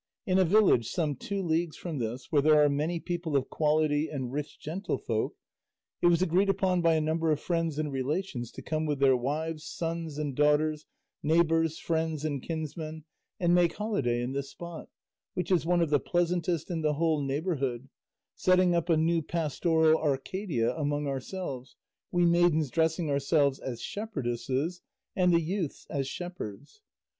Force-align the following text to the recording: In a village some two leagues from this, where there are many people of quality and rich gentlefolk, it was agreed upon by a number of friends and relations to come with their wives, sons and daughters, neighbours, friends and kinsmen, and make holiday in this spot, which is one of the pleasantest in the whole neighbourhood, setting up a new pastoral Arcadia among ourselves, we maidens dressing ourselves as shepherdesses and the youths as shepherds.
In 0.25 0.39
a 0.39 0.43
village 0.43 0.89
some 0.89 1.15
two 1.15 1.43
leagues 1.43 1.77
from 1.77 1.99
this, 1.99 2.31
where 2.31 2.41
there 2.41 2.63
are 2.65 2.69
many 2.69 2.99
people 2.99 3.37
of 3.37 3.51
quality 3.51 4.07
and 4.09 4.33
rich 4.33 4.57
gentlefolk, 4.59 5.35
it 6.01 6.07
was 6.07 6.23
agreed 6.23 6.49
upon 6.49 6.81
by 6.81 6.95
a 6.95 6.99
number 7.01 7.29
of 7.31 7.39
friends 7.39 7.77
and 7.77 7.91
relations 7.91 8.49
to 8.53 8.63
come 8.63 8.87
with 8.87 8.97
their 8.97 9.15
wives, 9.15 9.63
sons 9.63 10.17
and 10.17 10.35
daughters, 10.35 10.87
neighbours, 11.21 11.77
friends 11.77 12.25
and 12.25 12.41
kinsmen, 12.41 13.03
and 13.39 13.53
make 13.53 13.73
holiday 13.75 14.23
in 14.23 14.31
this 14.31 14.49
spot, 14.49 14.89
which 15.35 15.51
is 15.51 15.67
one 15.67 15.81
of 15.81 15.91
the 15.91 15.99
pleasantest 15.99 16.71
in 16.71 16.81
the 16.81 16.93
whole 16.95 17.21
neighbourhood, 17.21 17.87
setting 18.33 18.73
up 18.73 18.89
a 18.89 18.97
new 18.97 19.21
pastoral 19.21 19.99
Arcadia 20.01 20.75
among 20.75 21.05
ourselves, 21.05 21.75
we 22.11 22.25
maidens 22.25 22.71
dressing 22.71 23.11
ourselves 23.11 23.59
as 23.59 23.83
shepherdesses 23.83 24.81
and 25.15 25.31
the 25.31 25.41
youths 25.41 25.85
as 25.91 26.07
shepherds. 26.07 26.81